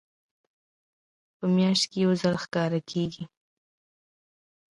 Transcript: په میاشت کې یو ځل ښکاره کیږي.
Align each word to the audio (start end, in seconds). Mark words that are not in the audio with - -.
په 1.37 1.45
میاشت 1.55 1.83
کې 1.91 1.97
یو 2.05 2.11
ځل 2.21 2.35
ښکاره 2.43 2.79
کیږي. 2.89 3.23